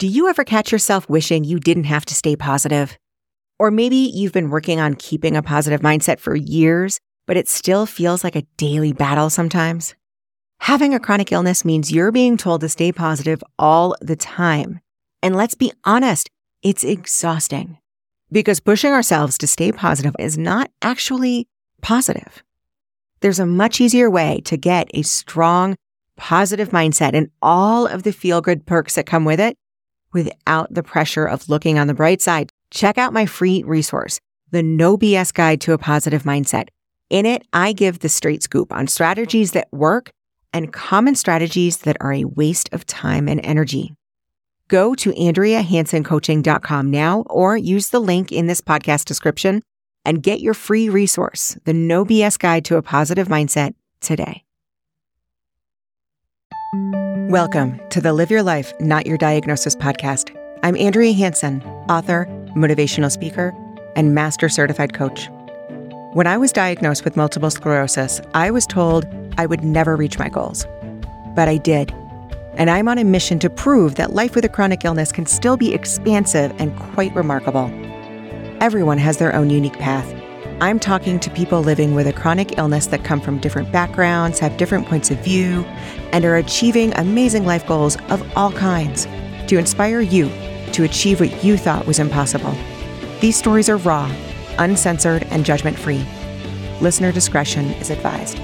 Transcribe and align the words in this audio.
Do 0.00 0.06
you 0.06 0.30
ever 0.30 0.44
catch 0.44 0.72
yourself 0.72 1.10
wishing 1.10 1.44
you 1.44 1.60
didn't 1.60 1.84
have 1.84 2.06
to 2.06 2.14
stay 2.14 2.34
positive? 2.34 2.96
Or 3.58 3.70
maybe 3.70 3.96
you've 3.96 4.32
been 4.32 4.48
working 4.48 4.80
on 4.80 4.94
keeping 4.94 5.36
a 5.36 5.42
positive 5.42 5.82
mindset 5.82 6.18
for 6.20 6.34
years, 6.34 6.98
but 7.26 7.36
it 7.36 7.48
still 7.48 7.84
feels 7.84 8.24
like 8.24 8.34
a 8.34 8.46
daily 8.56 8.94
battle 8.94 9.28
sometimes? 9.28 9.94
Having 10.60 10.94
a 10.94 11.00
chronic 11.00 11.32
illness 11.32 11.66
means 11.66 11.92
you're 11.92 12.12
being 12.12 12.38
told 12.38 12.62
to 12.62 12.68
stay 12.70 12.92
positive 12.92 13.44
all 13.58 13.94
the 14.00 14.16
time. 14.16 14.80
And 15.22 15.36
let's 15.36 15.54
be 15.54 15.70
honest, 15.84 16.30
it's 16.62 16.82
exhausting 16.82 17.76
because 18.32 18.58
pushing 18.58 18.92
ourselves 18.92 19.36
to 19.36 19.46
stay 19.46 19.70
positive 19.70 20.16
is 20.18 20.38
not 20.38 20.70
actually 20.80 21.46
positive. 21.82 22.42
There's 23.20 23.38
a 23.38 23.44
much 23.44 23.82
easier 23.82 24.08
way 24.08 24.40
to 24.46 24.56
get 24.56 24.90
a 24.94 25.02
strong, 25.02 25.76
positive 26.16 26.70
mindset 26.70 27.12
and 27.12 27.28
all 27.42 27.86
of 27.86 28.02
the 28.02 28.14
feel 28.14 28.40
good 28.40 28.64
perks 28.64 28.94
that 28.94 29.04
come 29.04 29.26
with 29.26 29.40
it 29.40 29.58
without 30.12 30.72
the 30.72 30.82
pressure 30.82 31.26
of 31.26 31.48
looking 31.48 31.78
on 31.78 31.86
the 31.86 31.94
bright 31.94 32.20
side. 32.20 32.50
Check 32.70 32.98
out 32.98 33.12
my 33.12 33.26
free 33.26 33.62
resource, 33.62 34.20
the 34.50 34.62
No 34.62 34.96
BS 34.96 35.32
Guide 35.32 35.60
to 35.62 35.72
a 35.72 35.78
Positive 35.78 36.22
Mindset. 36.22 36.68
In 37.08 37.26
it, 37.26 37.44
I 37.52 37.72
give 37.72 37.98
the 37.98 38.08
straight 38.08 38.42
scoop 38.42 38.72
on 38.72 38.86
strategies 38.86 39.52
that 39.52 39.68
work 39.72 40.10
and 40.52 40.72
common 40.72 41.14
strategies 41.14 41.78
that 41.78 41.96
are 42.00 42.12
a 42.12 42.24
waste 42.24 42.68
of 42.72 42.86
time 42.86 43.28
and 43.28 43.44
energy. 43.44 43.94
Go 44.68 44.94
to 44.94 45.10
AndreaHansonCoaching.com 45.10 46.90
now 46.90 47.24
or 47.28 47.56
use 47.56 47.88
the 47.88 48.00
link 48.00 48.30
in 48.30 48.46
this 48.46 48.60
podcast 48.60 49.04
description 49.04 49.62
and 50.04 50.22
get 50.22 50.40
your 50.40 50.54
free 50.54 50.88
resource, 50.88 51.58
the 51.64 51.74
No 51.74 52.04
BS 52.04 52.38
Guide 52.38 52.64
to 52.66 52.76
a 52.76 52.82
Positive 52.82 53.28
Mindset, 53.28 53.74
today. 54.00 54.44
Welcome 57.30 57.80
to 57.90 58.00
the 58.00 58.12
Live 58.12 58.28
Your 58.28 58.42
Life, 58.42 58.72
Not 58.80 59.06
Your 59.06 59.16
Diagnosis 59.16 59.76
podcast. 59.76 60.36
I'm 60.64 60.76
Andrea 60.76 61.12
Hanson, 61.12 61.62
author, 61.88 62.26
motivational 62.56 63.08
speaker, 63.08 63.54
and 63.94 64.16
master 64.16 64.48
certified 64.48 64.94
coach. 64.94 65.28
When 66.12 66.26
I 66.26 66.36
was 66.36 66.50
diagnosed 66.50 67.04
with 67.04 67.16
multiple 67.16 67.50
sclerosis, 67.50 68.20
I 68.34 68.50
was 68.50 68.66
told 68.66 69.06
I 69.38 69.46
would 69.46 69.62
never 69.62 69.94
reach 69.94 70.18
my 70.18 70.28
goals. 70.28 70.66
But 71.36 71.46
I 71.46 71.58
did. 71.58 71.92
And 72.54 72.68
I'm 72.68 72.88
on 72.88 72.98
a 72.98 73.04
mission 73.04 73.38
to 73.38 73.48
prove 73.48 73.94
that 73.94 74.12
life 74.12 74.34
with 74.34 74.44
a 74.44 74.48
chronic 74.48 74.84
illness 74.84 75.12
can 75.12 75.26
still 75.26 75.56
be 75.56 75.72
expansive 75.72 76.52
and 76.58 76.76
quite 76.76 77.14
remarkable. 77.14 77.70
Everyone 78.60 78.98
has 78.98 79.18
their 79.18 79.32
own 79.36 79.50
unique 79.50 79.78
path. 79.78 80.19
I'm 80.62 80.78
talking 80.78 81.18
to 81.20 81.30
people 81.30 81.62
living 81.62 81.94
with 81.94 82.06
a 82.06 82.12
chronic 82.12 82.58
illness 82.58 82.86
that 82.88 83.02
come 83.02 83.18
from 83.18 83.38
different 83.38 83.72
backgrounds, 83.72 84.38
have 84.40 84.58
different 84.58 84.86
points 84.86 85.10
of 85.10 85.16
view, 85.24 85.64
and 86.12 86.22
are 86.22 86.36
achieving 86.36 86.92
amazing 86.98 87.46
life 87.46 87.66
goals 87.66 87.96
of 88.10 88.22
all 88.36 88.52
kinds 88.52 89.06
to 89.46 89.56
inspire 89.56 90.02
you 90.02 90.28
to 90.72 90.84
achieve 90.84 91.18
what 91.18 91.42
you 91.42 91.56
thought 91.56 91.86
was 91.86 91.98
impossible. 91.98 92.54
These 93.20 93.36
stories 93.36 93.70
are 93.70 93.78
raw, 93.78 94.14
uncensored, 94.58 95.22
and 95.30 95.46
judgment 95.46 95.78
free. 95.78 96.04
Listener 96.82 97.10
discretion 97.10 97.64
is 97.76 97.88
advised. 97.88 98.36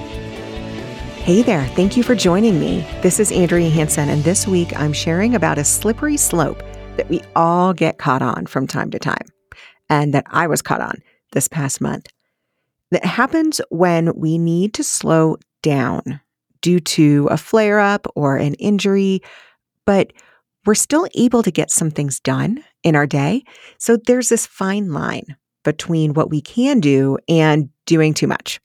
Hey 1.23 1.43
there, 1.43 1.67
thank 1.75 1.99
you 1.99 2.03
for 2.03 2.15
joining 2.15 2.59
me. 2.59 2.81
This 3.03 3.21
is 3.21 3.31
Andrea 3.31 3.69
Hanson, 3.69 4.09
and 4.09 4.25
this 4.25 4.49
week 4.49 4.75
I'm 4.75 4.95
sharing 4.95 5.35
about 5.35 5.59
a 5.59 5.65
slippery 5.65 6.17
slope 6.17 6.63
that 6.97 7.11
we 7.11 7.21
all 7.35 7.75
get 7.75 7.99
caught 7.99 8.23
on 8.23 8.47
from 8.47 8.67
time 8.67 8.91
to 8.93 8.99
time, 8.99 9.27
and 9.91 10.15
that 10.15 10.25
I 10.31 10.47
was 10.47 10.63
caught 10.63 10.81
on 10.81 11.03
this 11.37 11.47
past 11.49 11.81
month. 11.81 12.09
That 12.91 13.05
happens 13.05 13.61
when 13.71 14.13
we 14.17 14.39
need 14.39 14.73
to 14.75 14.83
slow 14.83 15.37
down 15.63 16.21
due 16.63 16.81
to 16.81 17.29
a 17.31 17.37
flare 17.37 17.79
up 17.79 18.07
or 18.17 18.37
an 18.37 18.55
injury, 18.55 19.21
but 19.85 20.13
we're 20.65 20.75
still 20.75 21.07
able 21.15 21.43
to 21.43 21.51
get 21.51 21.71
some 21.71 21.91
things 21.91 22.19
done 22.21 22.65
in 22.83 22.97
our 22.97 23.07
day. 23.07 23.45
So 23.79 23.99
there's 23.99 24.31
this 24.31 24.47
fine 24.47 24.93
line 24.93 25.37
between 25.63 26.15
what 26.15 26.31
we 26.31 26.41
can 26.41 26.81
do 26.81 27.19
and 27.29 27.69
doing 27.85 28.15
too 28.15 28.27
much. 28.27 28.61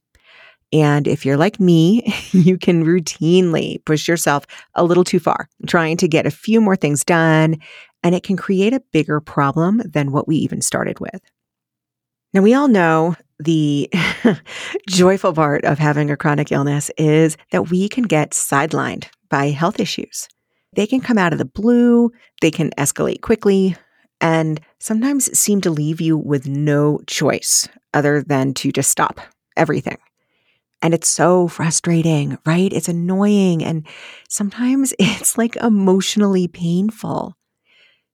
And 0.72 1.08
if 1.08 1.26
you're 1.26 1.38
like 1.38 1.60
me, 1.60 2.02
you 2.32 2.58
can 2.58 2.86
routinely 2.86 3.84
push 3.84 4.08
yourself 4.08 4.46
a 4.76 4.84
little 4.84 5.04
too 5.04 5.20
far, 5.20 5.50
trying 5.68 5.98
to 5.98 6.08
get 6.08 6.26
a 6.26 6.32
few 6.32 6.62
more 6.62 6.78
things 6.78 7.04
done, 7.04 7.58
and 8.02 8.16
it 8.16 8.24
can 8.24 8.38
create 8.38 8.74
a 8.74 8.84
bigger 8.92 9.20
problem 9.20 9.82
than 9.84 10.12
what 10.12 10.28
we 10.28 10.38
even 10.38 10.62
started 10.62 11.00
with. 11.00 11.22
Now, 12.34 12.42
we 12.42 12.54
all 12.54 12.68
know 12.70 13.16
the 13.40 13.90
joyful 14.88 15.34
part 15.34 15.66
of 15.66 15.80
having 15.80 16.10
a 16.10 16.18
chronic 16.18 16.52
illness 16.52 16.90
is 16.98 17.36
that 17.52 17.70
we 17.70 17.90
can 17.90 18.04
get 18.04 18.32
sidelined 18.32 19.08
by 19.30 19.50
health 19.50 19.80
issues. 19.80 20.30
They 20.74 20.88
can 20.88 21.02
come 21.02 21.18
out 21.18 21.34
of 21.34 21.40
the 21.40 21.46
blue, 21.46 22.12
they 22.40 22.52
can 22.52 22.72
escalate 22.78 23.22
quickly, 23.22 23.76
and 24.22 24.62
sometimes 24.80 25.38
seem 25.38 25.60
to 25.62 25.72
leave 25.72 26.00
you 26.00 26.18
with 26.18 26.48
no 26.48 27.00
choice 27.08 27.68
other 27.94 28.24
than 28.24 28.54
to 28.54 28.72
just 28.72 28.90
stop 28.90 29.20
everything. 29.58 29.98
And 30.82 30.94
it's 30.94 31.10
so 31.10 31.48
frustrating, 31.48 32.38
right? 32.46 32.72
It's 32.72 32.88
annoying. 32.88 33.64
And 33.64 33.86
sometimes 34.30 34.94
it's 35.00 35.38
like 35.38 35.58
emotionally 35.58 36.48
painful. 36.48 37.36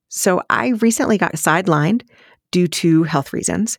So 0.09 0.41
I 0.49 0.69
recently 0.69 1.17
got 1.17 1.33
sidelined 1.33 2.03
due 2.51 2.67
to 2.67 3.03
health 3.03 3.33
reasons, 3.33 3.77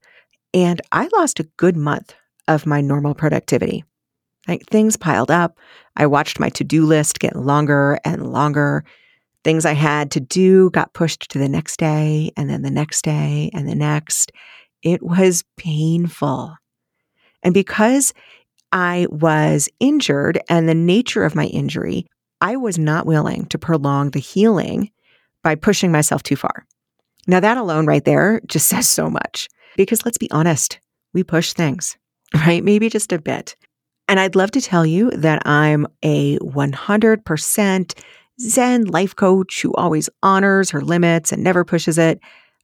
and 0.54 0.81
I 0.92 1.09
lost 1.12 1.41
a 1.41 1.48
good 1.56 1.76
month 1.76 2.14
of 2.47 2.66
my 2.66 2.81
normal 2.81 3.14
productivity. 3.14 3.84
Like 4.47 4.64
things 4.66 4.97
piled 4.97 5.31
up. 5.31 5.59
I 5.97 6.06
watched 6.06 6.41
my 6.41 6.48
to 6.50 6.64
do 6.64 6.86
list 6.86 7.20
get 7.20 7.36
longer 7.36 7.98
and 8.04 8.32
longer. 8.32 8.84
Things 9.44 9.66
I 9.66 9.75
had 9.75 10.10
to 10.12 10.20
do 10.20 10.70
got 10.70 10.94
pushed 10.94 11.31
to 11.31 11.38
the 11.38 11.48
next 11.48 11.78
day, 11.78 12.32
and 12.37 12.48
then 12.48 12.62
the 12.62 12.70
next 12.70 13.03
day, 13.03 13.50
and 13.53 13.69
the 13.69 13.75
next. 13.75 14.32
It 14.82 15.03
was 15.03 15.44
painful. 15.56 16.54
And 17.42 17.53
because 17.54 18.14
I 18.72 19.06
was 19.10 19.69
injured 19.81 20.41
and 20.48 20.69
the 20.69 20.75
nature 20.75 21.25
of 21.25 21.34
my 21.34 21.47
injury, 21.47 22.06
I 22.41 22.56
was 22.56 22.78
not 22.78 23.06
willing 23.06 23.47
to 23.47 23.58
prolong 23.58 24.10
the 24.10 24.20
healing 24.20 24.91
by 25.42 25.54
pushing 25.54 25.92
myself 25.92 26.22
too 26.22 26.37
far. 26.37 26.66
Now, 27.26 27.41
that 27.41 27.58
alone 27.58 27.87
right 27.87 28.04
there 28.04 28.41
just 28.47 28.66
says 28.69 28.88
so 28.88 29.10
much 29.10 29.48
because 29.78 30.05
let's 30.05 30.19
be 30.19 30.31
honest, 30.33 30.81
we 31.15 31.22
push 31.22 31.55
things, 31.55 31.97
right? 32.34 32.62
Maybe 32.62 32.91
just 32.91 33.12
a 33.12 33.19
bit. 33.19 33.56
And 34.09 34.19
I'd 34.19 34.37
love 34.37 34.50
to 34.50 34.61
tell 34.61 34.84
you 34.84 35.11
that 35.12 35.47
I'm 35.47 35.87
a 36.03 36.37
100% 36.39 38.05
Zen 38.41 38.84
life 38.84 39.17
coach 39.17 39.62
who 39.62 39.72
always 39.75 40.11
honors 40.22 40.71
her 40.71 40.81
limits 40.81 41.33
and 41.33 41.44
never 41.44 41.65
pushes 41.65 41.97
it. 41.97 42.19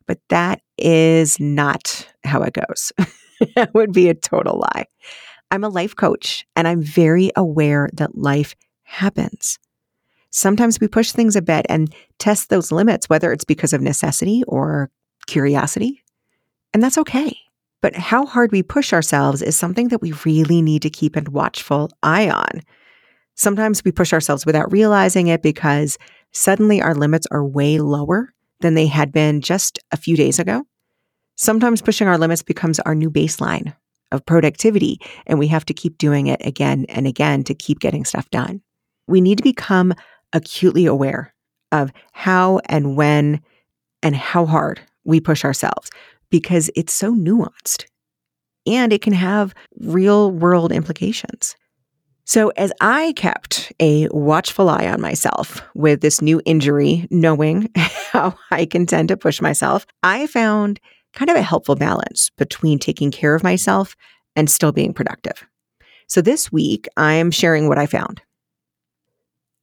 But 0.07 0.19
that 0.29 0.61
is 0.77 1.39
not 1.41 2.09
how 2.25 2.43
it 2.43 2.55
goes. 2.55 2.93
that 3.57 3.73
would 3.75 3.93
be 3.93 4.09
a 4.09 4.15
total 4.15 4.61
lie. 4.61 4.87
I'm 5.51 5.65
a 5.65 5.69
life 5.69 5.95
coach 5.95 6.47
and 6.57 6.67
I'm 6.67 6.83
very 6.83 7.31
aware 7.37 7.91
that 7.95 8.17
life 8.17 8.57
happens. 8.83 9.59
Sometimes 10.31 10.81
we 10.81 10.89
push 10.89 11.13
things 11.13 11.37
a 11.37 11.43
bit 11.43 11.65
and 11.69 11.95
test 12.19 12.49
those 12.49 12.73
limits, 12.73 13.09
whether 13.09 13.33
it's 13.33 13.45
because 13.45 13.73
of 13.73 13.81
necessity 13.81 14.43
or 14.49 14.91
curiosity. 15.27 16.04
And 16.75 16.83
that's 16.83 16.99
okay. 16.99 17.39
But 17.81 17.95
how 17.95 18.27
hard 18.27 18.51
we 18.51 18.62
push 18.62 18.93
ourselves 18.93 19.41
is 19.41 19.57
something 19.57 19.89
that 19.89 20.03
we 20.03 20.12
really 20.25 20.61
need 20.61 20.83
to 20.83 20.91
keep 20.91 21.17
a 21.17 21.23
watchful 21.31 21.91
eye 22.03 22.29
on. 22.29 22.62
Sometimes 23.37 23.85
we 23.85 23.93
push 23.93 24.12
ourselves 24.12 24.45
without 24.45 24.73
realizing 24.73 25.29
it 25.29 25.43
because 25.43 25.97
suddenly 26.33 26.83
our 26.83 26.95
limits 26.95 27.27
are 27.31 27.45
way 27.45 27.79
lower 27.79 28.33
than 28.61 28.75
they 28.75 28.87
had 28.87 29.12
been 29.12 29.41
just 29.41 29.79
a 29.93 29.97
few 29.97 30.17
days 30.17 30.39
ago. 30.39 30.65
Sometimes 31.37 31.83
pushing 31.83 32.09
our 32.09 32.19
limits 32.19 32.43
becomes 32.43 32.81
our 32.81 32.95
new 32.95 33.11
baseline 33.11 33.75
of 34.12 34.25
productivity, 34.25 35.01
and 35.27 35.39
we 35.39 35.49
have 35.49 35.65
to 35.67 35.75
keep 35.75 35.99
doing 35.99 36.29
it 36.29 36.41
again 36.45 36.87
and 36.89 37.06
again 37.06 37.43
to 37.45 37.55
keep 37.55 37.81
getting 37.81 38.05
stuff 38.05 38.31
done. 38.31 38.62
We 39.06 39.21
need 39.21 39.39
to 39.39 39.45
become 39.45 39.95
acutely 40.33 40.87
aware 40.87 41.35
of 41.73 41.93
how 42.12 42.61
and 42.67 42.97
when 42.97 43.41
and 44.03 44.15
how 44.15 44.47
hard 44.47 44.81
we 45.05 45.21
push 45.21 45.44
ourselves 45.44 45.91
because 46.35 46.69
it's 46.75 46.93
so 46.93 47.15
nuanced 47.15 47.85
and 48.67 48.93
it 48.93 49.01
can 49.01 49.13
have 49.13 49.55
real 49.79 50.33
world 50.33 50.73
implications. 50.73 51.55
So, 52.25 52.49
as 52.57 52.73
I 52.81 53.13
kept 53.13 53.73
a 53.79 54.09
watchful 54.09 54.69
eye 54.69 54.89
on 54.89 55.01
myself 55.01 55.63
with 55.77 56.01
this 56.01 56.21
new 56.21 56.43
injury, 56.45 57.07
knowing 57.09 57.71
how 57.77 58.35
I 58.51 58.67
can 58.67 58.85
tend 58.85 59.11
to 59.11 59.17
push 59.17 59.41
myself, 59.41 59.87
I 60.03 60.27
found 60.27 60.81
kind 61.13 61.31
of 61.31 61.37
a 61.37 61.43
helpful 61.43 61.77
balance 61.77 62.31
between 62.37 62.81
taking 62.81 63.13
care 63.13 63.37
of 63.37 63.45
myself 63.45 63.95
and 64.35 64.51
still 64.51 64.73
being 64.73 64.93
productive. 64.93 65.47
So 66.09 66.21
this 66.21 66.51
week, 66.51 66.89
I 66.97 67.13
am 67.13 67.31
sharing 67.31 67.69
what 67.69 67.79
I 67.79 67.87
found. 67.87 68.23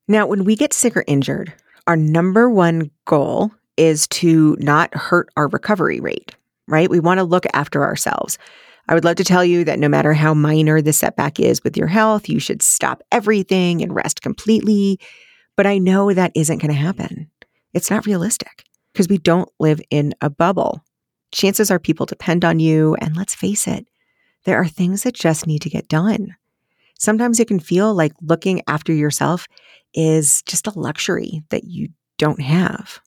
Now, 0.07 0.25
when 0.25 0.45
we 0.45 0.55
get 0.55 0.71
sick 0.71 0.95
or 0.95 1.03
injured, 1.05 1.51
our 1.85 1.97
number 1.97 2.49
one 2.49 2.91
goal 3.03 3.51
is 3.75 4.07
to 4.07 4.55
not 4.61 4.95
hurt 4.95 5.27
our 5.35 5.49
recovery 5.49 5.99
rate, 5.99 6.33
right? 6.71 6.89
We 6.89 6.99
want 6.99 7.19
to 7.19 7.23
look 7.23 7.45
after 7.53 7.83
ourselves. 7.83 8.37
I 8.87 8.93
would 8.93 9.03
love 9.03 9.17
to 9.17 9.23
tell 9.23 9.45
you 9.45 9.63
that 9.65 9.79
no 9.79 9.87
matter 9.87 10.13
how 10.13 10.33
minor 10.33 10.81
the 10.81 10.93
setback 10.93 11.39
is 11.39 11.63
with 11.63 11.77
your 11.77 11.87
health, 11.87 12.27
you 12.27 12.39
should 12.39 12.61
stop 12.61 13.03
everything 13.11 13.81
and 13.81 13.93
rest 13.93 14.21
completely. 14.21 14.99
But 15.55 15.67
I 15.67 15.77
know 15.77 16.11
that 16.13 16.31
isn't 16.35 16.57
going 16.57 16.73
to 16.73 16.79
happen. 16.79 17.29
It's 17.73 17.91
not 17.91 18.05
realistic 18.05 18.65
because 18.91 19.07
we 19.07 19.17
don't 19.17 19.49
live 19.59 19.81
in 19.89 20.13
a 20.21 20.29
bubble. 20.29 20.83
Chances 21.31 21.71
are 21.71 21.79
people 21.79 22.05
depend 22.05 22.43
on 22.43 22.59
you. 22.59 22.95
And 22.95 23.15
let's 23.15 23.35
face 23.35 23.67
it, 23.67 23.87
there 24.45 24.57
are 24.57 24.67
things 24.67 25.03
that 25.03 25.13
just 25.13 25.47
need 25.47 25.61
to 25.61 25.69
get 25.69 25.87
done. 25.87 26.35
Sometimes 26.97 27.39
it 27.39 27.47
can 27.47 27.59
feel 27.59 27.93
like 27.93 28.13
looking 28.21 28.61
after 28.67 28.93
yourself 28.93 29.47
is 29.93 30.41
just 30.43 30.67
a 30.67 30.77
luxury 30.77 31.43
that 31.49 31.63
you 31.65 31.89
don't 32.17 32.41
have. 32.41 32.99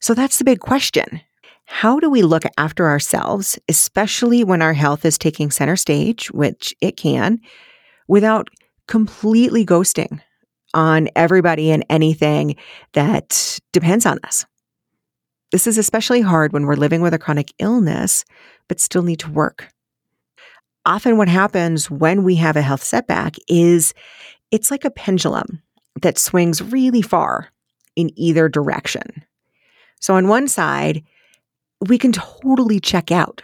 So 0.00 0.14
that's 0.14 0.38
the 0.38 0.44
big 0.44 0.60
question. 0.60 1.20
How 1.72 2.00
do 2.00 2.10
we 2.10 2.22
look 2.22 2.42
after 2.58 2.88
ourselves, 2.88 3.56
especially 3.68 4.42
when 4.42 4.60
our 4.60 4.74
health 4.74 5.04
is 5.04 5.16
taking 5.16 5.52
center 5.52 5.76
stage, 5.76 6.28
which 6.32 6.74
it 6.80 6.96
can, 6.96 7.38
without 8.08 8.48
completely 8.88 9.64
ghosting 9.64 10.20
on 10.74 11.08
everybody 11.14 11.70
and 11.70 11.86
anything 11.88 12.56
that 12.92 13.60
depends 13.72 14.04
on 14.04 14.18
us? 14.24 14.44
This 15.52 15.68
is 15.68 15.78
especially 15.78 16.20
hard 16.20 16.52
when 16.52 16.66
we're 16.66 16.74
living 16.74 17.02
with 17.02 17.14
a 17.14 17.20
chronic 17.20 17.52
illness, 17.60 18.24
but 18.66 18.80
still 18.80 19.02
need 19.02 19.20
to 19.20 19.30
work. 19.30 19.68
Often, 20.84 21.18
what 21.18 21.28
happens 21.28 21.88
when 21.88 22.24
we 22.24 22.34
have 22.34 22.56
a 22.56 22.62
health 22.62 22.82
setback 22.82 23.36
is 23.48 23.94
it's 24.50 24.72
like 24.72 24.84
a 24.84 24.90
pendulum 24.90 25.62
that 26.02 26.18
swings 26.18 26.60
really 26.60 27.00
far 27.00 27.48
in 27.94 28.10
either 28.18 28.48
direction. 28.48 29.24
So, 30.00 30.16
on 30.16 30.26
one 30.26 30.48
side, 30.48 31.04
we 31.88 31.98
can 31.98 32.12
totally 32.12 32.80
check 32.80 33.10
out 33.10 33.42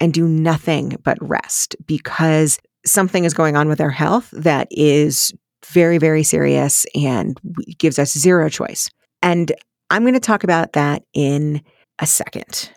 and 0.00 0.12
do 0.12 0.26
nothing 0.26 0.96
but 1.02 1.18
rest 1.20 1.76
because 1.86 2.58
something 2.84 3.24
is 3.24 3.34
going 3.34 3.56
on 3.56 3.68
with 3.68 3.80
our 3.80 3.90
health 3.90 4.30
that 4.32 4.68
is 4.70 5.32
very, 5.66 5.98
very 5.98 6.22
serious 6.22 6.84
and 6.94 7.38
gives 7.78 7.98
us 7.98 8.12
zero 8.16 8.48
choice. 8.48 8.90
And 9.22 9.52
I'm 9.90 10.02
going 10.02 10.14
to 10.14 10.20
talk 10.20 10.44
about 10.44 10.72
that 10.74 11.04
in 11.14 11.62
a 11.98 12.06
second. 12.06 12.70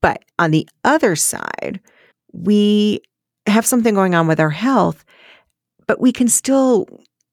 But 0.00 0.24
on 0.38 0.50
the 0.50 0.66
other 0.84 1.16
side, 1.16 1.80
we 2.32 3.00
have 3.46 3.66
something 3.66 3.94
going 3.94 4.14
on 4.14 4.26
with 4.26 4.40
our 4.40 4.50
health, 4.50 5.04
but 5.86 6.00
we 6.00 6.12
can 6.12 6.28
still 6.28 6.86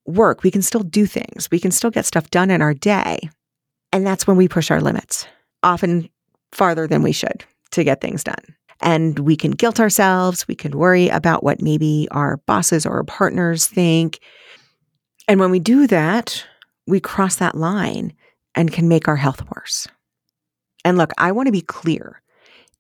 work. 0.06 0.44
We 0.44 0.52
can 0.52 0.62
still 0.62 0.82
do 0.82 1.06
things. 1.06 1.50
We 1.52 1.60
can 1.60 1.72
still 1.72 1.92
get 1.92 2.06
stuff 2.06 2.30
done 2.30 2.52
in 2.52 2.62
our 2.62 2.74
day. 2.74 3.30
And 3.94 4.06
that's 4.06 4.28
when 4.28 4.36
we 4.36 4.48
push 4.48 4.72
our 4.72 4.82
limits 4.82 5.28
often 5.64 6.10
farther 6.58 6.88
than 6.88 7.04
we 7.04 7.12
should 7.12 7.46
to 7.72 7.84
get 7.84 8.02
things 8.02 8.24
done. 8.24 8.44
And 8.82 9.20
we 9.20 9.36
can 9.36 9.52
guilt 9.52 9.80
ourselves. 9.80 10.48
We 10.48 10.56
can 10.56 10.78
worry 10.78 11.08
about 11.10 11.44
what 11.44 11.62
maybe 11.62 12.08
our 12.12 12.38
bosses 12.48 12.86
or 12.86 12.98
our 12.98 13.04
partners 13.04 13.68
think. 13.68 14.20
And 15.28 15.40
when 15.40 15.52
we 15.52 15.60
do 15.60 15.88
that, 15.88 16.44
we 16.88 17.00
cross 17.00 17.36
that 17.38 17.56
line 17.56 18.14
and 18.56 18.72
can 18.72 18.88
make 18.88 19.08
our 19.08 19.16
health 19.16 19.44
worse. 19.56 19.88
And 20.84 20.98
look, 20.98 21.12
I 21.18 21.32
want 21.32 21.48
to 21.48 21.52
be 21.52 21.62
clear. 21.62 22.22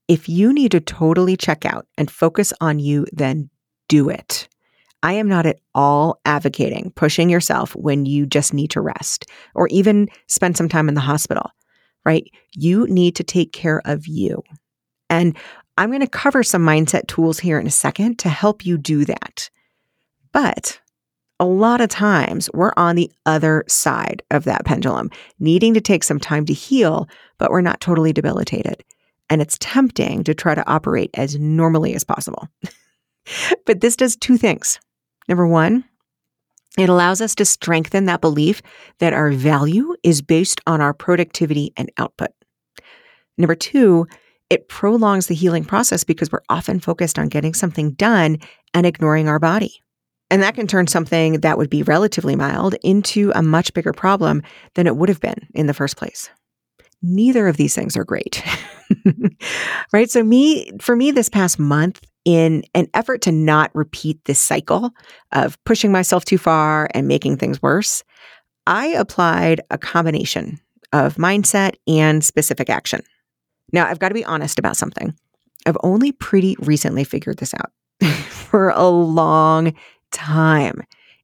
If 0.07 0.29
you 0.29 0.53
need 0.53 0.71
to 0.71 0.79
totally 0.79 1.35
check 1.35 1.65
out 1.65 1.85
and 1.97 2.09
focus 2.09 2.53
on 2.61 2.79
you, 2.79 3.05
then 3.11 3.49
do 3.89 4.09
it. 4.09 4.47
I 5.03 5.13
am 5.13 5.27
not 5.27 5.45
at 5.45 5.59
all 5.75 6.19
advocating 6.25 6.91
pushing 6.95 7.29
yourself 7.29 7.75
when 7.75 8.05
you 8.05 8.25
just 8.25 8.53
need 8.53 8.71
to 8.71 8.81
rest 8.81 9.25
or 9.53 9.67
even 9.67 10.09
spend 10.27 10.57
some 10.57 10.69
time 10.69 10.89
in 10.89 10.95
the 10.95 11.01
hospital 11.01 11.51
right? 12.05 12.29
You 12.53 12.87
need 12.87 13.15
to 13.17 13.23
take 13.23 13.51
care 13.51 13.81
of 13.85 14.07
you. 14.07 14.43
And 15.09 15.37
I'm 15.77 15.89
going 15.89 16.01
to 16.01 16.07
cover 16.07 16.43
some 16.43 16.65
mindset 16.65 17.07
tools 17.07 17.39
here 17.39 17.59
in 17.59 17.67
a 17.67 17.71
second 17.71 18.19
to 18.19 18.29
help 18.29 18.65
you 18.65 18.77
do 18.77 19.05
that. 19.05 19.49
But 20.31 20.79
a 21.39 21.45
lot 21.45 21.81
of 21.81 21.89
times 21.89 22.49
we're 22.53 22.73
on 22.77 22.95
the 22.95 23.11
other 23.25 23.63
side 23.67 24.23
of 24.31 24.45
that 24.45 24.65
pendulum, 24.65 25.11
needing 25.39 25.73
to 25.75 25.81
take 25.81 26.03
some 26.03 26.19
time 26.19 26.45
to 26.45 26.53
heal, 26.53 27.07
but 27.37 27.51
we're 27.51 27.61
not 27.61 27.79
totally 27.79 28.11
debilitated. 28.11 28.83
And 29.29 29.41
it's 29.41 29.57
tempting 29.59 30.23
to 30.23 30.33
try 30.33 30.55
to 30.55 30.67
operate 30.67 31.11
as 31.13 31.37
normally 31.37 31.93
as 31.93 32.03
possible. 32.03 32.47
but 33.65 33.81
this 33.81 33.95
does 33.95 34.15
two 34.15 34.37
things. 34.37 34.79
Number 35.27 35.45
one, 35.45 35.83
it 36.77 36.89
allows 36.89 37.21
us 37.21 37.35
to 37.35 37.45
strengthen 37.45 38.05
that 38.05 38.21
belief 38.21 38.61
that 38.99 39.13
our 39.13 39.31
value 39.31 39.95
is 40.03 40.21
based 40.21 40.61
on 40.67 40.81
our 40.81 40.93
productivity 40.93 41.73
and 41.75 41.91
output. 41.97 42.29
Number 43.37 43.55
two, 43.55 44.07
it 44.49 44.69
prolongs 44.69 45.27
the 45.27 45.35
healing 45.35 45.65
process 45.65 46.03
because 46.03 46.31
we're 46.31 46.41
often 46.49 46.79
focused 46.79 47.19
on 47.19 47.27
getting 47.27 47.53
something 47.53 47.91
done 47.91 48.37
and 48.73 48.85
ignoring 48.85 49.27
our 49.27 49.39
body. 49.39 49.83
And 50.29 50.41
that 50.41 50.55
can 50.55 50.67
turn 50.67 50.87
something 50.87 51.41
that 51.41 51.57
would 51.57 51.69
be 51.69 51.83
relatively 51.83 52.35
mild 52.35 52.75
into 52.83 53.31
a 53.35 53.41
much 53.41 53.73
bigger 53.73 53.93
problem 53.93 54.43
than 54.75 54.87
it 54.87 54.95
would 54.97 55.09
have 55.09 55.21
been 55.21 55.47
in 55.53 55.67
the 55.67 55.73
first 55.73 55.97
place. 55.97 56.29
Neither 57.01 57.47
of 57.47 57.57
these 57.57 57.75
things 57.75 57.95
are 57.95 58.03
great. 58.03 58.43
right? 59.93 60.09
So 60.09 60.23
me 60.23 60.71
for 60.81 60.95
me 60.95 61.11
this 61.11 61.29
past 61.29 61.59
month 61.59 62.01
in 62.27 62.65
an 62.75 62.89
effort 62.93 63.21
to 63.21 63.31
not 63.31 63.71
repeat 63.73 64.19
this 64.25 64.37
cycle 64.37 64.91
of 65.31 65.57
pushing 65.63 65.93
myself 65.93 66.25
too 66.25 66.37
far 66.37 66.89
and 66.93 67.07
making 67.07 67.37
things 67.37 67.61
worse, 67.61 68.03
I 68.67 68.87
applied 68.87 69.61
a 69.71 69.77
combination 69.77 70.59
of 70.91 71.15
mindset 71.15 71.75
and 71.87 72.21
specific 72.21 72.69
action. 72.69 72.99
Now, 73.71 73.87
I've 73.87 73.99
got 73.99 74.09
to 74.09 74.13
be 74.13 74.25
honest 74.25 74.59
about 74.59 74.75
something. 74.75 75.15
I've 75.65 75.77
only 75.83 76.11
pretty 76.11 76.57
recently 76.59 77.05
figured 77.05 77.37
this 77.37 77.53
out 77.53 77.71
for 78.27 78.71
a 78.71 78.89
long 78.89 79.73
time, 80.11 80.81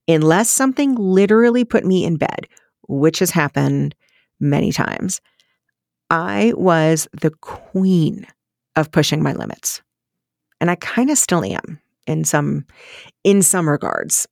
unless 0.08 0.50
something 0.50 0.96
literally 0.96 1.66
put 1.66 1.84
me 1.86 2.06
in 2.06 2.16
bed, 2.16 2.48
which 2.88 3.20
has 3.20 3.32
happened 3.32 3.94
many 4.40 4.72
times. 4.72 5.20
I 6.10 6.54
was 6.56 7.10
the 7.12 7.32
queen 7.42 8.26
of 8.78 8.90
pushing 8.90 9.22
my 9.22 9.34
limits 9.34 9.82
and 10.60 10.72
I 10.72 10.76
kind 10.76 11.10
of 11.10 11.18
still 11.18 11.44
am 11.44 11.80
in 12.08 12.24
some 12.24 12.66
in 13.24 13.42
some 13.42 13.68
regards. 13.68 14.28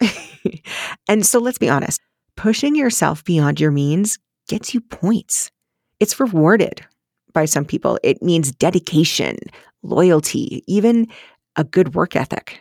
and 1.07 1.25
so 1.25 1.39
let's 1.39 1.57
be 1.57 1.69
honest, 1.69 2.01
pushing 2.35 2.75
yourself 2.75 3.23
beyond 3.23 3.59
your 3.59 3.71
means 3.71 4.17
gets 4.47 4.73
you 4.73 4.81
points. 4.81 5.51
It's 5.99 6.19
rewarded 6.19 6.85
by 7.33 7.45
some 7.45 7.65
people. 7.65 7.99
It 8.03 8.21
means 8.21 8.51
dedication, 8.51 9.37
loyalty, 9.83 10.63
even 10.67 11.07
a 11.55 11.63
good 11.63 11.95
work 11.95 12.15
ethic. 12.15 12.59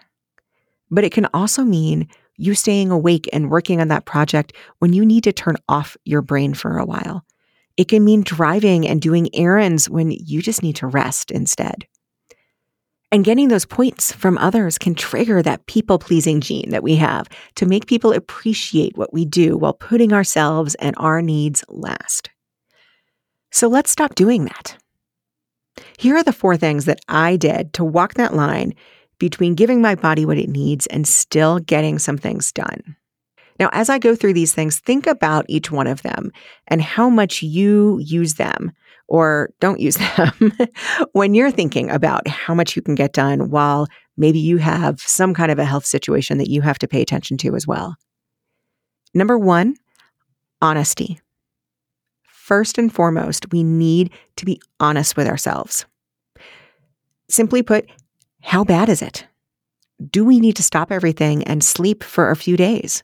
But 0.90 1.04
it 1.04 1.12
can 1.12 1.26
also 1.32 1.64
mean 1.64 2.08
you 2.36 2.54
staying 2.54 2.90
awake 2.90 3.28
and 3.32 3.50
working 3.50 3.80
on 3.80 3.88
that 3.88 4.06
project 4.06 4.54
when 4.78 4.92
you 4.92 5.04
need 5.04 5.24
to 5.24 5.32
turn 5.32 5.56
off 5.68 5.96
your 6.04 6.22
brain 6.22 6.54
for 6.54 6.78
a 6.78 6.84
while. 6.84 7.24
It 7.76 7.88
can 7.88 8.04
mean 8.04 8.22
driving 8.22 8.86
and 8.86 9.00
doing 9.00 9.28
errands 9.34 9.88
when 9.88 10.10
you 10.10 10.42
just 10.42 10.62
need 10.62 10.76
to 10.76 10.86
rest 10.86 11.30
instead. 11.30 11.86
And 13.12 13.24
getting 13.24 13.48
those 13.48 13.66
points 13.66 14.12
from 14.12 14.38
others 14.38 14.78
can 14.78 14.94
trigger 14.94 15.42
that 15.42 15.66
people 15.66 15.98
pleasing 15.98 16.40
gene 16.40 16.70
that 16.70 16.84
we 16.84 16.94
have 16.96 17.28
to 17.56 17.66
make 17.66 17.86
people 17.86 18.12
appreciate 18.12 18.96
what 18.96 19.12
we 19.12 19.24
do 19.24 19.56
while 19.56 19.72
putting 19.72 20.12
ourselves 20.12 20.76
and 20.76 20.94
our 20.96 21.20
needs 21.20 21.64
last. 21.68 22.30
So 23.50 23.66
let's 23.66 23.90
stop 23.90 24.14
doing 24.14 24.44
that. 24.44 24.76
Here 25.98 26.16
are 26.16 26.22
the 26.22 26.32
four 26.32 26.56
things 26.56 26.84
that 26.84 27.00
I 27.08 27.36
did 27.36 27.72
to 27.74 27.84
walk 27.84 28.14
that 28.14 28.34
line 28.34 28.74
between 29.18 29.54
giving 29.54 29.82
my 29.82 29.96
body 29.96 30.24
what 30.24 30.38
it 30.38 30.48
needs 30.48 30.86
and 30.86 31.06
still 31.06 31.58
getting 31.58 31.98
some 31.98 32.16
things 32.16 32.52
done. 32.52 32.96
Now, 33.58 33.68
as 33.72 33.90
I 33.90 33.98
go 33.98 34.14
through 34.14 34.32
these 34.32 34.54
things, 34.54 34.78
think 34.78 35.06
about 35.06 35.44
each 35.48 35.70
one 35.70 35.86
of 35.86 36.02
them 36.02 36.32
and 36.68 36.80
how 36.80 37.10
much 37.10 37.42
you 37.42 37.98
use 37.98 38.34
them 38.34 38.72
or 39.10 39.50
don't 39.60 39.80
use 39.80 39.96
them 40.16 40.52
when 41.12 41.34
you're 41.34 41.50
thinking 41.50 41.90
about 41.90 42.26
how 42.26 42.54
much 42.54 42.74
you 42.76 42.80
can 42.80 42.94
get 42.94 43.12
done 43.12 43.50
while 43.50 43.86
maybe 44.16 44.38
you 44.38 44.56
have 44.56 45.00
some 45.00 45.34
kind 45.34 45.50
of 45.52 45.58
a 45.58 45.64
health 45.64 45.84
situation 45.84 46.38
that 46.38 46.48
you 46.48 46.62
have 46.62 46.78
to 46.78 46.88
pay 46.88 47.02
attention 47.02 47.36
to 47.36 47.54
as 47.54 47.66
well. 47.66 47.96
Number 49.12 49.36
one, 49.36 49.74
honesty. 50.62 51.20
First 52.24 52.78
and 52.78 52.92
foremost, 52.92 53.52
we 53.52 53.62
need 53.62 54.10
to 54.36 54.44
be 54.44 54.60
honest 54.78 55.16
with 55.16 55.26
ourselves. 55.26 55.84
Simply 57.28 57.62
put, 57.62 57.86
how 58.42 58.64
bad 58.64 58.88
is 58.88 59.02
it? 59.02 59.26
Do 60.10 60.24
we 60.24 60.40
need 60.40 60.56
to 60.56 60.62
stop 60.62 60.90
everything 60.90 61.44
and 61.44 61.62
sleep 61.62 62.02
for 62.02 62.30
a 62.30 62.36
few 62.36 62.56
days? 62.56 63.02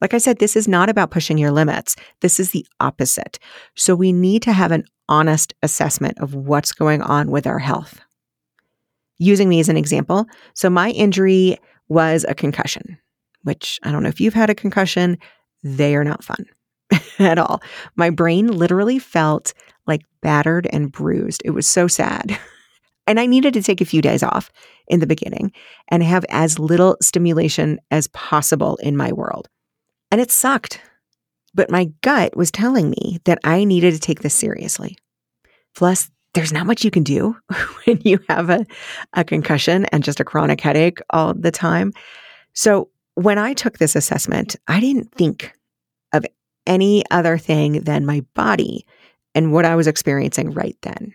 Like 0.00 0.12
I 0.12 0.18
said, 0.18 0.38
this 0.38 0.56
is 0.56 0.68
not 0.68 0.90
about 0.90 1.10
pushing 1.10 1.38
your 1.38 1.50
limits. 1.50 1.96
This 2.20 2.38
is 2.38 2.50
the 2.50 2.66
opposite. 2.80 3.38
So 3.74 3.94
we 3.94 4.12
need 4.12 4.42
to 4.42 4.52
have 4.52 4.72
an 4.72 4.84
honest 5.08 5.54
assessment 5.62 6.18
of 6.20 6.34
what's 6.34 6.72
going 6.72 7.02
on 7.02 7.30
with 7.30 7.46
our 7.46 7.58
health. 7.58 8.00
Using 9.18 9.48
me 9.48 9.60
as 9.60 9.68
an 9.68 9.76
example, 9.76 10.26
so 10.54 10.68
my 10.68 10.90
injury 10.90 11.58
was 11.88 12.24
a 12.28 12.34
concussion, 12.34 12.98
which 13.42 13.78
I 13.82 13.92
don't 13.92 14.02
know 14.02 14.08
if 14.08 14.20
you've 14.20 14.34
had 14.34 14.50
a 14.50 14.54
concussion, 14.54 15.18
they 15.62 15.94
are 15.94 16.04
not 16.04 16.24
fun 16.24 16.46
at 17.18 17.38
all. 17.38 17.62
My 17.96 18.10
brain 18.10 18.48
literally 18.48 18.98
felt 18.98 19.54
like 19.86 20.02
battered 20.20 20.66
and 20.72 20.90
bruised. 20.90 21.42
It 21.44 21.50
was 21.50 21.68
so 21.68 21.86
sad. 21.86 22.38
And 23.06 23.20
I 23.20 23.26
needed 23.26 23.52
to 23.54 23.62
take 23.62 23.80
a 23.80 23.84
few 23.84 24.00
days 24.00 24.22
off 24.22 24.50
in 24.88 25.00
the 25.00 25.06
beginning 25.06 25.52
and 25.88 26.02
have 26.02 26.24
as 26.30 26.58
little 26.58 26.96
stimulation 27.02 27.78
as 27.90 28.08
possible 28.08 28.76
in 28.76 28.96
my 28.96 29.12
world. 29.12 29.48
And 30.10 30.20
it 30.20 30.30
sucked. 30.30 30.80
But 31.54 31.70
my 31.70 31.90
gut 32.02 32.36
was 32.36 32.50
telling 32.50 32.90
me 32.90 33.20
that 33.24 33.38
I 33.44 33.64
needed 33.64 33.94
to 33.94 34.00
take 34.00 34.20
this 34.20 34.34
seriously. 34.34 34.96
Plus, 35.74 36.10
there's 36.34 36.52
not 36.52 36.66
much 36.66 36.84
you 36.84 36.90
can 36.90 37.04
do 37.04 37.36
when 37.84 38.00
you 38.04 38.18
have 38.28 38.50
a, 38.50 38.66
a 39.12 39.24
concussion 39.24 39.86
and 39.86 40.04
just 40.04 40.20
a 40.20 40.24
chronic 40.24 40.60
headache 40.60 40.98
all 41.10 41.32
the 41.32 41.52
time. 41.52 41.92
So 42.52 42.90
when 43.14 43.38
I 43.38 43.54
took 43.54 43.78
this 43.78 43.96
assessment, 43.96 44.56
I 44.66 44.80
didn't 44.80 45.12
think 45.12 45.52
of 46.12 46.26
any 46.66 47.04
other 47.10 47.38
thing 47.38 47.80
than 47.80 48.06
my 48.06 48.24
body 48.34 48.86
and 49.34 49.52
what 49.52 49.64
I 49.64 49.76
was 49.76 49.86
experiencing 49.86 50.52
right 50.52 50.76
then. 50.82 51.14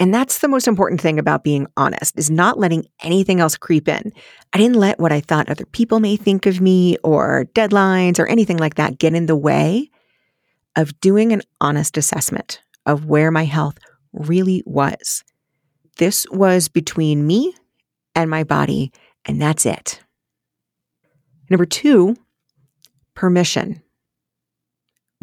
And 0.00 0.12
that's 0.12 0.38
the 0.38 0.48
most 0.48 0.66
important 0.66 1.00
thing 1.00 1.18
about 1.18 1.44
being 1.44 1.68
honest 1.76 2.18
is 2.18 2.30
not 2.30 2.58
letting 2.58 2.86
anything 3.02 3.40
else 3.40 3.56
creep 3.56 3.86
in. 3.88 4.12
I 4.52 4.58
didn't 4.58 4.76
let 4.76 4.98
what 4.98 5.12
I 5.12 5.20
thought 5.20 5.48
other 5.48 5.66
people 5.66 6.00
may 6.00 6.16
think 6.16 6.46
of 6.46 6.60
me 6.60 6.96
or 7.04 7.46
deadlines 7.54 8.18
or 8.18 8.26
anything 8.26 8.56
like 8.56 8.74
that 8.74 8.98
get 8.98 9.14
in 9.14 9.26
the 9.26 9.36
way 9.36 9.90
of 10.76 10.98
doing 11.00 11.32
an 11.32 11.42
honest 11.60 11.96
assessment 11.96 12.60
of 12.86 13.04
where 13.04 13.30
my 13.30 13.44
health 13.44 13.78
really 14.12 14.62
was. 14.66 15.22
This 15.96 16.26
was 16.30 16.68
between 16.68 17.26
me 17.26 17.54
and 18.16 18.28
my 18.28 18.42
body, 18.42 18.92
and 19.24 19.40
that's 19.40 19.64
it. 19.64 20.00
Number 21.48 21.66
two, 21.66 22.16
permission. 23.14 23.80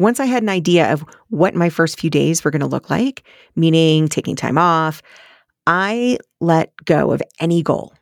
Once 0.02 0.18
I 0.18 0.24
had 0.24 0.42
an 0.42 0.48
idea 0.48 0.92
of 0.92 1.04
what 1.28 1.54
my 1.54 1.70
first 1.70 1.96
few 1.96 2.10
days 2.10 2.42
were 2.42 2.50
going 2.50 2.58
to 2.58 2.66
look 2.66 2.90
like, 2.90 3.22
meaning 3.54 4.08
taking 4.08 4.34
time 4.34 4.58
off, 4.58 5.00
I 5.64 6.18
let 6.40 6.74
go 6.84 7.12
of 7.12 7.22
any 7.38 7.62
goal 7.62 7.94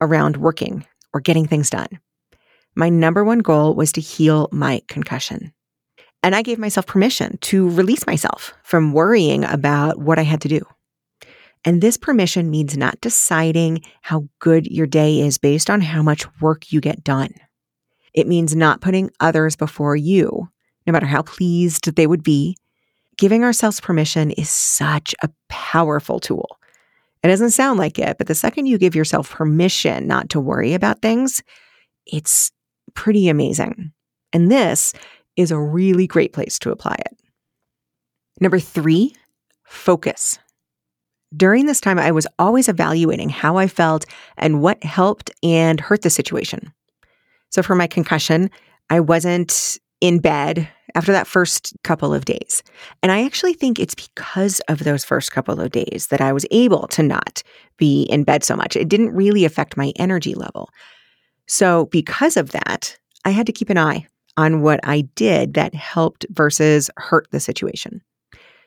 around 0.00 0.38
working 0.38 0.84
or 1.14 1.20
getting 1.20 1.46
things 1.46 1.70
done. 1.70 2.00
My 2.74 2.88
number 2.88 3.22
one 3.22 3.38
goal 3.38 3.76
was 3.76 3.92
to 3.92 4.00
heal 4.00 4.48
my 4.50 4.82
concussion. 4.88 5.52
And 6.24 6.34
I 6.34 6.42
gave 6.42 6.58
myself 6.58 6.84
permission 6.84 7.38
to 7.42 7.70
release 7.70 8.04
myself 8.08 8.52
from 8.64 8.92
worrying 8.92 9.44
about 9.44 10.00
what 10.00 10.18
I 10.18 10.22
had 10.22 10.40
to 10.40 10.48
do. 10.48 10.62
And 11.64 11.80
this 11.80 11.96
permission 11.96 12.50
means 12.50 12.76
not 12.76 13.00
deciding 13.00 13.82
how 14.02 14.28
good 14.40 14.66
your 14.66 14.88
day 14.88 15.20
is 15.20 15.38
based 15.38 15.70
on 15.70 15.80
how 15.80 16.02
much 16.02 16.26
work 16.40 16.72
you 16.72 16.80
get 16.80 17.04
done. 17.04 17.34
It 18.14 18.26
means 18.26 18.56
not 18.56 18.80
putting 18.80 19.12
others 19.20 19.54
before 19.54 19.94
you, 19.94 20.48
no 20.86 20.92
matter 20.92 21.06
how 21.06 21.22
pleased 21.22 21.94
they 21.96 22.06
would 22.06 22.22
be. 22.22 22.56
Giving 23.18 23.44
ourselves 23.44 23.80
permission 23.80 24.30
is 24.32 24.50
such 24.50 25.14
a 25.22 25.30
powerful 25.48 26.20
tool. 26.20 26.58
It 27.22 27.28
doesn't 27.28 27.50
sound 27.50 27.78
like 27.78 27.98
it, 27.98 28.18
but 28.18 28.26
the 28.26 28.34
second 28.34 28.66
you 28.66 28.78
give 28.78 28.94
yourself 28.94 29.30
permission 29.30 30.06
not 30.06 30.30
to 30.30 30.40
worry 30.40 30.74
about 30.74 31.02
things, 31.02 31.42
it's 32.06 32.52
pretty 32.94 33.28
amazing. 33.28 33.92
And 34.32 34.50
this 34.50 34.92
is 35.36 35.50
a 35.50 35.58
really 35.58 36.06
great 36.06 36.32
place 36.32 36.58
to 36.60 36.70
apply 36.70 36.96
it. 37.00 37.16
Number 38.40 38.58
three, 38.58 39.14
focus. 39.64 40.38
During 41.36 41.66
this 41.66 41.80
time, 41.80 41.98
I 41.98 42.12
was 42.12 42.26
always 42.38 42.68
evaluating 42.68 43.28
how 43.28 43.56
I 43.56 43.66
felt 43.66 44.06
and 44.36 44.62
what 44.62 44.82
helped 44.84 45.30
and 45.42 45.80
hurt 45.80 46.02
the 46.02 46.10
situation. 46.10 46.72
So 47.50 47.62
for 47.62 47.74
my 47.74 47.86
concussion, 47.86 48.50
I 48.90 49.00
wasn't 49.00 49.78
in 50.00 50.20
bed 50.20 50.68
after 50.96 51.12
that 51.12 51.26
first 51.26 51.74
couple 51.84 52.14
of 52.14 52.24
days. 52.24 52.62
And 53.02 53.12
I 53.12 53.24
actually 53.24 53.52
think 53.52 53.78
it's 53.78 53.94
because 53.94 54.60
of 54.68 54.80
those 54.80 55.04
first 55.04 55.30
couple 55.30 55.60
of 55.60 55.70
days 55.70 56.08
that 56.10 56.22
I 56.22 56.32
was 56.32 56.46
able 56.50 56.88
to 56.88 57.02
not 57.02 57.42
be 57.76 58.04
in 58.04 58.24
bed 58.24 58.42
so 58.42 58.56
much. 58.56 58.74
It 58.76 58.88
didn't 58.88 59.14
really 59.14 59.44
affect 59.44 59.76
my 59.76 59.92
energy 59.96 60.34
level. 60.34 60.70
So 61.46 61.86
because 61.86 62.38
of 62.38 62.50
that, 62.52 62.96
I 63.26 63.30
had 63.30 63.46
to 63.46 63.52
keep 63.52 63.68
an 63.68 63.78
eye 63.78 64.06
on 64.38 64.62
what 64.62 64.80
I 64.84 65.02
did 65.14 65.54
that 65.54 65.74
helped 65.74 66.24
versus 66.30 66.90
hurt 66.96 67.28
the 67.30 67.40
situation. 67.40 68.00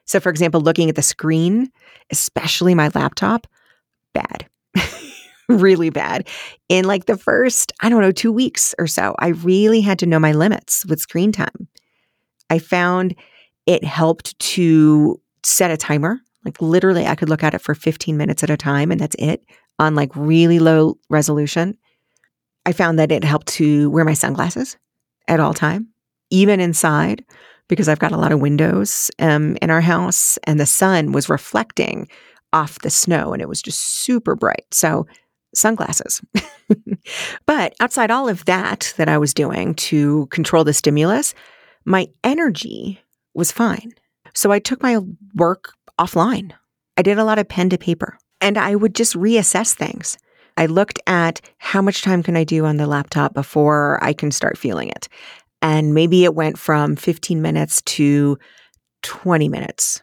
So, 0.05 0.19
for 0.19 0.29
example, 0.29 0.61
looking 0.61 0.89
at 0.89 0.95
the 0.95 1.01
screen, 1.01 1.71
especially 2.11 2.75
my 2.75 2.89
laptop, 2.93 3.47
bad, 4.13 4.47
really 5.49 5.89
bad. 5.89 6.27
In 6.67 6.85
like 6.85 7.05
the 7.05 7.17
first, 7.17 7.71
I 7.81 7.89
don't 7.89 8.01
know, 8.01 8.11
two 8.11 8.31
weeks 8.31 8.73
or 8.79 8.87
so, 8.87 9.15
I 9.19 9.29
really 9.29 9.81
had 9.81 9.99
to 9.99 10.05
know 10.05 10.19
my 10.19 10.31
limits 10.31 10.85
with 10.85 10.99
screen 10.99 11.31
time. 11.31 11.67
I 12.49 12.59
found 12.59 13.15
it 13.65 13.83
helped 13.83 14.37
to 14.39 15.19
set 15.43 15.71
a 15.71 15.77
timer. 15.77 16.19
Like 16.45 16.61
literally, 16.61 17.05
I 17.05 17.15
could 17.15 17.29
look 17.29 17.43
at 17.43 17.53
it 17.53 17.61
for 17.61 17.75
15 17.75 18.17
minutes 18.17 18.43
at 18.43 18.49
a 18.49 18.57
time, 18.57 18.91
and 18.91 18.99
that's 18.99 19.15
it 19.19 19.43
on 19.77 19.95
like 19.95 20.15
really 20.15 20.59
low 20.59 20.97
resolution. 21.09 21.77
I 22.65 22.71
found 22.71 22.99
that 22.99 23.11
it 23.11 23.23
helped 23.23 23.47
to 23.47 23.89
wear 23.89 24.05
my 24.05 24.13
sunglasses 24.13 24.77
at 25.27 25.39
all 25.39 25.53
time, 25.53 25.89
even 26.29 26.59
inside, 26.59 27.23
because 27.67 27.87
I've 27.87 27.99
got 27.99 28.11
a 28.11 28.17
lot 28.17 28.31
of 28.31 28.41
windows 28.41 29.11
um, 29.19 29.57
in 29.61 29.69
our 29.69 29.81
house, 29.81 30.37
and 30.43 30.59
the 30.59 30.65
sun 30.65 31.11
was 31.11 31.29
reflecting 31.29 32.07
off 32.51 32.79
the 32.79 32.89
snow, 32.89 33.33
and 33.33 33.41
it 33.41 33.49
was 33.49 33.61
just 33.61 33.79
super 33.79 34.35
bright. 34.35 34.65
So 34.71 35.07
sunglasses. 35.53 36.21
but 37.45 37.73
outside 37.79 38.11
all 38.11 38.27
of 38.27 38.45
that 38.45 38.93
that 38.97 39.09
I 39.09 39.17
was 39.17 39.33
doing 39.33 39.75
to 39.75 40.27
control 40.27 40.63
the 40.63 40.73
stimulus, 40.73 41.33
my 41.85 42.07
energy 42.23 43.01
was 43.33 43.51
fine. 43.51 43.93
So 44.33 44.51
I 44.51 44.59
took 44.59 44.81
my 44.81 44.99
work 45.35 45.73
offline. 45.99 46.51
I 46.97 47.01
did 47.01 47.17
a 47.17 47.23
lot 47.23 47.39
of 47.39 47.47
pen 47.47 47.69
to 47.69 47.77
paper 47.77 48.17
and 48.41 48.57
I 48.57 48.75
would 48.75 48.95
just 48.95 49.15
reassess 49.15 49.73
things. 49.73 50.17
I 50.57 50.65
looked 50.65 50.99
at 51.07 51.41
how 51.57 51.81
much 51.81 52.01
time 52.01 52.21
can 52.21 52.35
I 52.35 52.43
do 52.43 52.65
on 52.65 52.77
the 52.77 52.87
laptop 52.87 53.33
before 53.33 54.03
I 54.03 54.13
can 54.13 54.31
start 54.31 54.57
feeling 54.57 54.89
it. 54.89 55.07
And 55.61 55.93
maybe 55.93 56.23
it 56.23 56.35
went 56.35 56.57
from 56.57 56.95
15 56.95 57.41
minutes 57.41 57.81
to 57.83 58.37
20 59.03 59.49
minutes. 59.49 60.01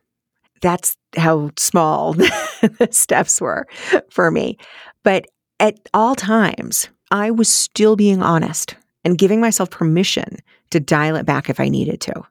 That's 0.62 0.96
how 1.16 1.50
small 1.58 2.12
the 2.14 2.88
steps 2.90 3.40
were 3.40 3.66
for 4.10 4.30
me. 4.30 4.58
But 5.02 5.26
at 5.60 5.78
all 5.94 6.14
times, 6.14 6.88
I 7.10 7.30
was 7.30 7.48
still 7.48 7.96
being 7.96 8.22
honest 8.22 8.76
and 9.04 9.18
giving 9.18 9.40
myself 9.40 9.70
permission 9.70 10.38
to 10.70 10.80
dial 10.80 11.16
it 11.16 11.26
back 11.26 11.48
if 11.50 11.60
I 11.60 11.68
needed 11.68 12.00
to. 12.02 12.22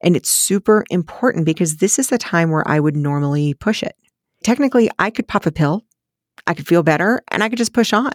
And 0.00 0.16
it's 0.16 0.30
super 0.30 0.84
important 0.90 1.46
because 1.46 1.76
this 1.76 1.98
is 1.98 2.08
the 2.08 2.18
time 2.18 2.50
where 2.50 2.66
I 2.68 2.78
would 2.80 2.96
normally 2.96 3.54
push 3.54 3.82
it. 3.82 3.96
Technically, 4.42 4.90
I 4.98 5.10
could 5.10 5.26
pop 5.26 5.46
a 5.46 5.52
pill 5.52 5.84
I 6.46 6.54
could 6.54 6.66
feel 6.66 6.82
better 6.82 7.22
and 7.28 7.42
I 7.42 7.48
could 7.48 7.58
just 7.58 7.72
push 7.72 7.92
on. 7.92 8.12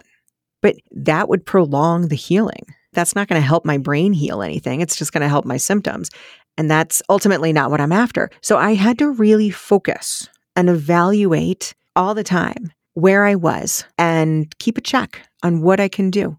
But 0.62 0.76
that 0.92 1.28
would 1.28 1.46
prolong 1.46 2.08
the 2.08 2.16
healing. 2.16 2.66
That's 2.92 3.14
not 3.14 3.28
going 3.28 3.40
to 3.40 3.46
help 3.46 3.64
my 3.64 3.78
brain 3.78 4.12
heal 4.12 4.42
anything. 4.42 4.80
It's 4.80 4.96
just 4.96 5.12
going 5.12 5.22
to 5.22 5.28
help 5.28 5.44
my 5.44 5.56
symptoms. 5.56 6.10
And 6.58 6.70
that's 6.70 7.02
ultimately 7.08 7.52
not 7.52 7.70
what 7.70 7.80
I'm 7.80 7.92
after. 7.92 8.30
So 8.42 8.58
I 8.58 8.74
had 8.74 8.98
to 8.98 9.10
really 9.10 9.50
focus 9.50 10.28
and 10.56 10.68
evaluate 10.68 11.74
all 11.96 12.14
the 12.14 12.24
time 12.24 12.72
where 12.94 13.24
I 13.24 13.36
was 13.36 13.84
and 13.96 14.56
keep 14.58 14.76
a 14.76 14.82
check 14.82 15.22
on 15.42 15.62
what 15.62 15.80
I 15.80 15.88
can 15.88 16.10
do. 16.10 16.36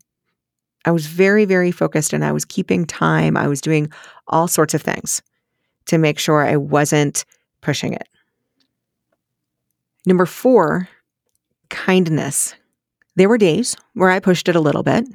I 0.86 0.92
was 0.92 1.06
very, 1.06 1.46
very 1.46 1.72
focused 1.72 2.14
and 2.14 2.26
I 2.26 2.32
was 2.32 2.46
keeping 2.46 2.86
time. 2.86 3.38
I 3.38 3.48
was 3.48 3.62
doing 3.62 3.92
all 4.28 4.48
sorts 4.48 4.74
of 4.74 4.82
things 4.82 5.22
to 5.86 5.98
make 5.98 6.20
sure 6.20 6.46
I 6.46 6.58
wasn't 6.58 7.26
pushing 7.62 7.94
it. 7.94 8.08
Number 10.06 10.26
four 10.26 10.90
kindness. 11.70 12.56
There 13.16 13.30
were 13.30 13.38
days 13.38 13.76
where 13.94 14.10
I 14.10 14.20
pushed 14.20 14.50
it 14.50 14.56
a 14.56 14.62
little 14.62 14.84
bit. 14.84 15.06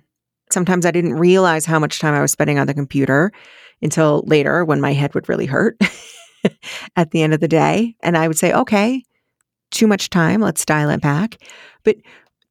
Sometimes 0.51 0.87
I 0.87 0.91
didn't 0.91 1.15
realize 1.15 1.65
how 1.65 1.79
much 1.79 1.99
time 1.99 2.15
I 2.15 2.21
was 2.21 2.31
spending 2.31 2.59
on 2.59 2.67
the 2.67 2.75
computer 2.75 3.33
until 3.83 4.23
later 4.27 4.65
when 4.65 4.81
my 4.81 4.93
head 4.93 5.15
would 5.15 5.29
really 5.29 5.47
hurt 5.47 5.79
at 6.97 7.11
the 7.11 7.23
end 7.23 7.35
of 7.35 7.41
the 7.41 7.49
day. 7.49 7.97
And 8.03 8.17
I 8.17 8.29
would 8.29 8.39
say, 8.39 8.53
okay, 8.53 9.03
too 9.71 9.87
much 9.87 10.09
time, 10.11 10.41
let's 10.41 10.65
dial 10.65 10.91
it 10.91 11.01
back. 11.01 11.39
But 11.85 11.97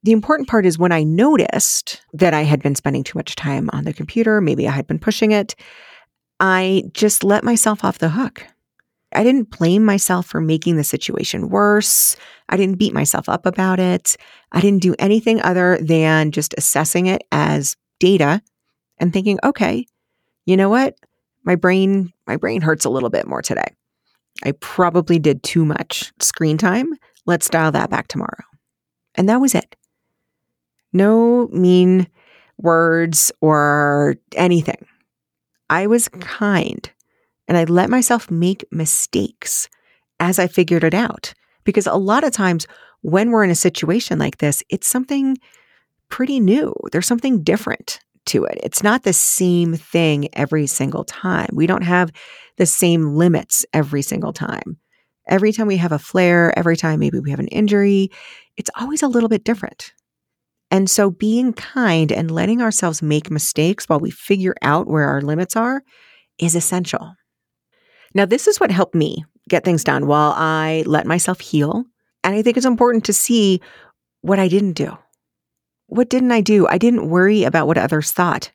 the 0.06 0.12
important 0.12 0.48
part 0.48 0.64
is 0.64 0.78
when 0.78 0.92
I 0.92 1.02
noticed 1.02 2.00
that 2.12 2.32
I 2.32 2.42
had 2.42 2.62
been 2.62 2.76
spending 2.76 3.02
too 3.02 3.18
much 3.18 3.34
time 3.34 3.68
on 3.72 3.82
the 3.82 3.92
computer, 3.92 4.40
maybe 4.40 4.68
I 4.68 4.70
had 4.70 4.86
been 4.86 5.00
pushing 5.00 5.32
it, 5.32 5.56
I 6.38 6.84
just 6.92 7.24
let 7.24 7.42
myself 7.42 7.84
off 7.84 7.98
the 7.98 8.10
hook. 8.10 8.46
I 9.12 9.24
didn't 9.24 9.50
blame 9.50 9.84
myself 9.84 10.24
for 10.26 10.40
making 10.40 10.76
the 10.76 10.84
situation 10.84 11.48
worse. 11.48 12.16
I 12.48 12.56
didn't 12.56 12.78
beat 12.78 12.94
myself 12.94 13.28
up 13.28 13.46
about 13.46 13.80
it. 13.80 14.16
I 14.52 14.60
didn't 14.60 14.82
do 14.82 14.94
anything 15.00 15.42
other 15.42 15.76
than 15.80 16.30
just 16.30 16.54
assessing 16.56 17.06
it 17.06 17.24
as 17.32 17.76
data 17.98 18.42
and 18.98 19.12
thinking, 19.12 19.40
okay, 19.42 19.86
you 20.44 20.56
know 20.56 20.68
what? 20.68 20.94
My 21.42 21.56
brain, 21.56 22.12
my 22.28 22.36
brain 22.36 22.60
hurts 22.60 22.84
a 22.84 22.90
little 22.90 23.10
bit 23.10 23.26
more 23.26 23.42
today. 23.42 23.74
I 24.44 24.52
probably 24.52 25.18
did 25.18 25.42
too 25.42 25.64
much 25.64 26.12
screen 26.20 26.58
time. 26.58 26.94
Let's 27.24 27.50
dial 27.50 27.72
that 27.72 27.90
back 27.90 28.06
tomorrow. 28.06 28.44
And 29.16 29.28
that 29.28 29.40
was 29.40 29.56
it. 29.56 29.74
No 30.96 31.48
mean 31.48 32.06
words 32.56 33.30
or 33.40 34.16
anything. 34.34 34.86
I 35.68 35.86
was 35.86 36.08
mm. 36.08 36.20
kind 36.22 36.90
and 37.48 37.56
I 37.56 37.64
let 37.64 37.90
myself 37.90 38.30
make 38.30 38.64
mistakes 38.72 39.68
as 40.18 40.38
I 40.38 40.46
figured 40.46 40.84
it 40.84 40.94
out. 40.94 41.34
Because 41.64 41.86
a 41.86 41.94
lot 41.94 42.24
of 42.24 42.32
times 42.32 42.66
when 43.02 43.30
we're 43.30 43.44
in 43.44 43.50
a 43.50 43.56
situation 43.56 44.18
like 44.18 44.38
this, 44.38 44.62
it's 44.70 44.86
something 44.86 45.36
pretty 46.08 46.40
new. 46.40 46.74
There's 46.92 47.06
something 47.06 47.42
different 47.42 48.00
to 48.26 48.44
it. 48.44 48.58
It's 48.62 48.82
not 48.82 49.02
the 49.02 49.12
same 49.12 49.74
thing 49.74 50.28
every 50.32 50.66
single 50.66 51.04
time. 51.04 51.50
We 51.52 51.66
don't 51.66 51.82
have 51.82 52.10
the 52.56 52.66
same 52.66 53.14
limits 53.14 53.66
every 53.72 54.02
single 54.02 54.32
time. 54.32 54.78
Every 55.28 55.52
time 55.52 55.66
we 55.66 55.76
have 55.76 55.92
a 55.92 55.98
flare, 55.98 56.56
every 56.58 56.76
time 56.76 57.00
maybe 57.00 57.18
we 57.18 57.30
have 57.30 57.40
an 57.40 57.48
injury, 57.48 58.10
it's 58.56 58.70
always 58.78 59.02
a 59.02 59.08
little 59.08 59.28
bit 59.28 59.44
different. 59.44 59.92
And 60.70 60.90
so 60.90 61.10
being 61.10 61.52
kind 61.52 62.10
and 62.10 62.30
letting 62.30 62.60
ourselves 62.60 63.02
make 63.02 63.30
mistakes 63.30 63.88
while 63.88 64.00
we 64.00 64.10
figure 64.10 64.54
out 64.62 64.88
where 64.88 65.08
our 65.08 65.20
limits 65.20 65.56
are 65.56 65.82
is 66.38 66.54
essential. 66.54 67.14
Now, 68.14 68.24
this 68.24 68.46
is 68.46 68.58
what 68.58 68.70
helped 68.70 68.94
me 68.94 69.24
get 69.48 69.64
things 69.64 69.84
done 69.84 70.06
while 70.06 70.32
I 70.36 70.82
let 70.86 71.06
myself 71.06 71.40
heal. 71.40 71.84
And 72.24 72.34
I 72.34 72.42
think 72.42 72.56
it's 72.56 72.66
important 72.66 73.04
to 73.04 73.12
see 73.12 73.60
what 74.22 74.38
I 74.38 74.48
didn't 74.48 74.72
do. 74.72 74.96
What 75.86 76.10
didn't 76.10 76.32
I 76.32 76.40
do? 76.40 76.66
I 76.66 76.78
didn't 76.78 77.08
worry 77.08 77.44
about 77.44 77.68
what 77.68 77.78
others 77.78 78.10
thought. 78.10 78.50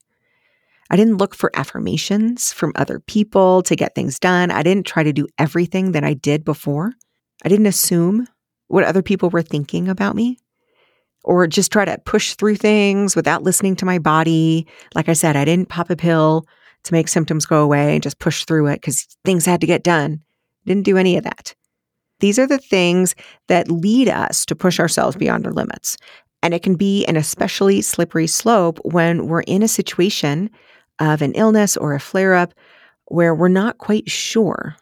I 0.89 0.97
didn't 0.97 1.19
look 1.19 1.33
for 1.33 1.51
affirmations 1.55 2.51
from 2.51 2.73
other 2.75 2.99
people 2.99 3.61
to 3.63 3.77
get 3.77 3.95
things 3.95 4.19
done. 4.19 4.51
I 4.51 4.63
didn't 4.63 4.85
try 4.85 5.03
to 5.03 5.13
do 5.13 5.27
everything 5.37 5.93
that 5.93 6.03
I 6.03 6.13
did 6.13 6.43
before. 6.43 6.91
I 7.45 7.49
didn't 7.49 7.67
assume 7.67 8.27
what 8.67 8.83
other 8.83 9.01
people 9.01 9.29
were 9.29 9.41
thinking 9.41 9.87
about 9.87 10.17
me 10.17 10.37
or 11.23 11.47
just 11.47 11.71
try 11.71 11.85
to 11.85 11.97
push 12.05 12.35
through 12.35 12.55
things 12.55 13.15
without 13.15 13.43
listening 13.43 13.75
to 13.77 13.85
my 13.85 13.99
body. 13.99 14.67
Like 14.95 15.09
I 15.09 15.13
said, 15.13 15.35
I 15.35 15.45
didn't 15.45 15.69
pop 15.69 15.89
a 15.89 15.95
pill 15.95 16.45
to 16.83 16.93
make 16.93 17.07
symptoms 17.07 17.45
go 17.45 17.61
away 17.61 17.93
and 17.93 18.03
just 18.03 18.19
push 18.19 18.45
through 18.45 18.67
it 18.67 18.81
because 18.81 19.03
things 19.23 19.45
had 19.45 19.61
to 19.61 19.67
get 19.67 19.83
done. 19.83 20.21
Didn't 20.65 20.83
do 20.83 20.97
any 20.97 21.17
of 21.17 21.23
that. 21.23 21.53
These 22.19 22.39
are 22.39 22.47
the 22.47 22.57
things 22.57 23.15
that 23.47 23.69
lead 23.69 24.07
us 24.07 24.45
to 24.45 24.55
push 24.55 24.79
ourselves 24.79 25.15
beyond 25.15 25.45
our 25.45 25.53
limits. 25.53 25.97
And 26.43 26.53
it 26.53 26.63
can 26.63 26.75
be 26.75 27.05
an 27.05 27.17
especially 27.17 27.81
slippery 27.81 28.27
slope 28.27 28.79
when 28.83 29.27
we're 29.27 29.41
in 29.41 29.63
a 29.63 29.67
situation 29.67 30.49
of 30.99 31.21
an 31.21 31.33
illness 31.33 31.77
or 31.77 31.93
a 31.93 31.99
flare 31.99 32.33
up 32.33 32.53
where 33.05 33.35
we're 33.35 33.47
not 33.47 33.77
quite 33.77 34.09
sure 34.09 34.75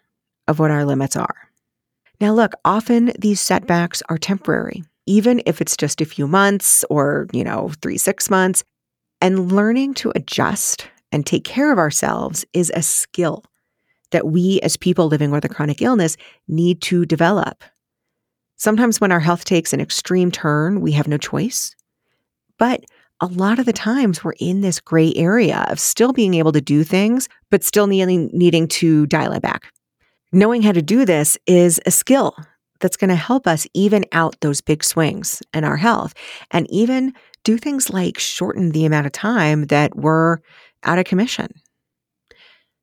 of 0.48 0.60
what 0.60 0.72
our 0.72 0.86
limits 0.86 1.16
are. 1.16 1.50
Now, 2.22 2.34
look, 2.34 2.54
often 2.66 3.12
these 3.18 3.40
setbacks 3.40 4.04
are 4.10 4.18
temporary, 4.18 4.84
even 5.10 5.42
if 5.48 5.60
it's 5.60 5.76
just 5.76 6.02
a 6.02 6.06
few 6.06 6.28
months 6.28 6.86
or, 6.92 7.26
you 7.34 7.44
know, 7.44 7.72
three, 7.82 7.98
six 7.98 8.30
months. 8.30 8.64
And 9.22 9.52
learning 9.52 9.96
to 9.96 10.14
adjust 10.16 10.88
and 11.12 11.26
take 11.26 11.44
care 11.44 11.74
of 11.74 11.80
ourselves 11.80 12.46
is 12.54 12.72
a 12.76 12.84
skill 12.84 13.44
that 14.12 14.28
we 14.28 14.60
as 14.62 14.78
people 14.78 15.08
living 15.08 15.32
with 15.32 15.44
a 15.44 15.50
chronic 15.50 15.82
illness 15.82 16.16
need 16.48 16.82
to 16.84 17.08
develop. 17.08 17.64
Sometimes 18.56 19.02
when 19.02 19.12
our 19.12 19.20
health 19.20 19.46
takes 19.46 19.74
an 19.74 19.82
extreme 19.82 20.30
turn, 20.32 20.80
we 20.80 20.92
have 20.92 21.08
no 21.08 21.18
choice. 21.18 21.76
But 22.60 22.84
a 23.20 23.26
lot 23.26 23.58
of 23.58 23.66
the 23.66 23.74
times 23.74 24.24
we're 24.24 24.34
in 24.40 24.62
this 24.62 24.80
gray 24.80 25.12
area 25.16 25.66
of 25.70 25.80
still 25.80 26.14
being 26.14 26.36
able 26.36 26.52
to 26.52 26.62
do 26.62 26.84
things, 26.84 27.28
but 27.50 27.64
still 27.64 27.88
needing, 27.88 28.30
needing 28.32 28.68
to 28.68 29.08
dial 29.08 29.34
it 29.34 29.42
back. 29.42 29.72
Knowing 30.32 30.62
how 30.62 30.72
to 30.72 30.84
do 30.84 31.04
this 31.04 31.36
is 31.48 31.82
a 31.88 31.92
skill 31.92 32.36
that's 32.80 32.98
going 32.98 33.10
to 33.10 33.16
help 33.16 33.48
us 33.48 33.68
even 33.74 34.06
out 34.12 34.40
those 34.42 34.62
big 34.62 34.84
swings 34.84 35.42
in 35.54 35.64
our 35.64 35.78
health 35.78 36.14
and 36.52 36.70
even 36.70 37.14
do 37.44 37.58
things 37.58 37.90
like 37.90 38.20
shorten 38.20 38.72
the 38.72 38.86
amount 38.86 39.06
of 39.06 39.12
time 39.12 39.66
that 39.66 39.96
we're 39.96 40.38
out 40.84 41.00
of 41.00 41.06
commission. 41.06 41.48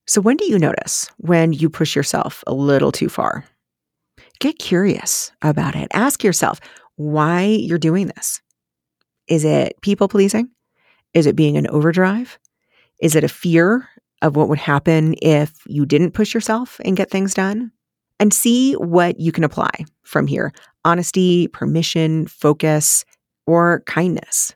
So, 0.07 0.21
when 0.21 0.37
do 0.37 0.45
you 0.45 0.59
notice 0.59 1.11
when 1.19 1.53
you 1.53 1.69
push 1.69 1.97
yourself 1.97 2.45
a 2.47 2.55
little 2.55 2.93
too 2.93 3.09
far? 3.09 3.45
Get 4.39 4.59
curious 4.59 5.33
about 5.43 5.75
it. 5.75 5.89
Ask 5.93 6.23
yourself 6.23 6.61
why 6.97 7.45
you're 7.45 7.79
doing 7.79 8.07
this. 8.07 8.41
Is 9.29 9.45
it 9.45 9.81
people 9.83 10.09
pleasing? 10.09 10.51
Is 11.13 11.27
it 11.27 11.35
being 11.35 11.57
an 11.57 11.67
overdrive? 11.69 12.39
Is 13.01 13.17
it 13.17 13.25
a 13.25 13.29
fear 13.29 13.89
of 14.23 14.37
what 14.37 14.49
would 14.49 14.59
happen 14.59 15.15
if 15.21 15.53
you 15.67 15.85
didn't 15.87 16.13
push 16.13 16.35
yourself 16.35 16.81
and 16.85 16.97
get 16.97 17.11
things 17.11 17.35
done? 17.35 17.73
And 18.19 18.33
see 18.33 18.73
what 18.75 19.21
you 19.21 19.31
can 19.31 19.45
apply 19.45 19.85
from 20.03 20.27
here 20.27 20.53
honesty, 20.85 21.49
permission, 21.49 22.27
focus, 22.27 23.05
or 23.47 23.83
kindness 23.87 24.55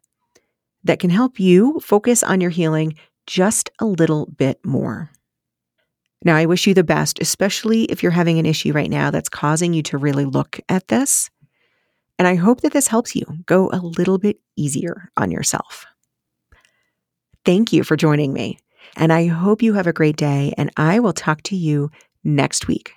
that 0.85 0.99
can 0.99 1.11
help 1.11 1.39
you 1.39 1.81
focus 1.81 2.23
on 2.23 2.41
your 2.41 2.51
healing 2.51 2.95
just 3.27 3.71
a 3.81 3.85
little 3.85 4.27
bit 4.27 4.65
more. 4.65 5.11
Now, 6.25 6.37
I 6.37 6.47
wish 6.47 6.67
you 6.67 6.75
the 6.75 6.85
best, 6.85 7.19
especially 7.21 7.85
if 7.85 8.03
you're 8.03 8.13
having 8.13 8.39
an 8.39 8.47
issue 8.47 8.73
right 8.73 8.91
now 8.91 9.11
that's 9.11 9.29
causing 9.29 9.73
you 9.73 9.83
to 9.85 9.99
really 9.99 10.25
look 10.25 10.61
at 10.69 10.89
this. 10.89 11.31
And 12.19 12.29
I 12.29 12.35
hope 12.35 12.61
that 12.61 12.73
this 12.73 12.89
helps 12.89 13.17
you 13.17 13.25
go 13.47 13.71
a 13.73 13.81
little 13.81 14.19
bit 14.19 14.39
easier 14.57 15.11
on 15.17 15.31
yourself. 15.31 15.87
Thank 17.47 17.73
you 17.73 17.85
for 17.85 17.97
joining 17.97 18.35
me. 18.35 18.59
And 18.97 19.13
I 19.13 19.27
hope 19.27 19.63
you 19.63 19.73
have 19.75 19.87
a 19.87 19.93
great 19.93 20.17
day, 20.17 20.53
and 20.59 20.71
I 20.77 20.99
will 20.99 21.13
talk 21.13 21.43
to 21.45 21.57
you 21.57 21.91
next 22.23 22.67
week. 22.67 22.93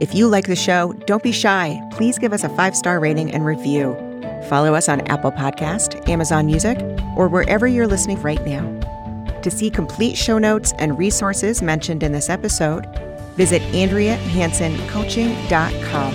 If 0.00 0.14
you 0.14 0.28
like 0.28 0.46
the 0.46 0.56
show, 0.56 0.94
don't 1.06 1.22
be 1.22 1.30
shy. 1.30 1.78
Please 1.92 2.18
give 2.18 2.32
us 2.32 2.42
a 2.42 2.48
five 2.48 2.74
star 2.74 2.98
rating 2.98 3.32
and 3.32 3.44
review. 3.44 3.94
Follow 4.48 4.74
us 4.74 4.88
on 4.88 5.02
Apple 5.02 5.30
Podcast, 5.30 6.08
Amazon 6.08 6.46
Music, 6.46 6.78
or 7.16 7.28
wherever 7.28 7.66
you're 7.66 7.86
listening 7.86 8.18
right 8.22 8.42
now. 8.46 8.64
To 9.42 9.50
see 9.50 9.68
complete 9.70 10.16
show 10.16 10.38
notes 10.38 10.72
and 10.78 10.98
resources 10.98 11.60
mentioned 11.60 12.02
in 12.02 12.12
this 12.12 12.30
episode, 12.30 12.86
visit 13.36 13.60
AndreaHansonCoaching.com. 13.72 16.12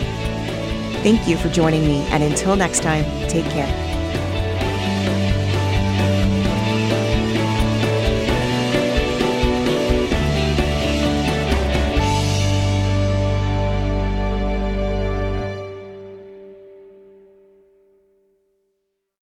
Thank 1.03 1.27
you 1.27 1.37
for 1.37 1.49
joining 1.49 1.85
me, 1.85 1.97
and 2.07 2.23
until 2.23 2.55
next 2.55 2.81
time, 2.81 3.03
take 3.29 3.45
care. 3.45 3.84